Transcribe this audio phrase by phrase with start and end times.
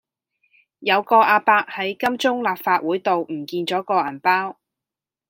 [0.79, 4.57] 有個亞伯喺金鐘立法會道唔見左個銀包